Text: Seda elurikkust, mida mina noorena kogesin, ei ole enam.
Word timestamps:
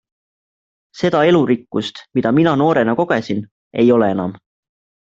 Seda 1.01 1.21
elurikkust, 1.33 2.03
mida 2.21 2.33
mina 2.39 2.57
noorena 2.65 2.99
kogesin, 3.05 3.47
ei 3.85 3.89
ole 4.01 4.13
enam. 4.19 4.39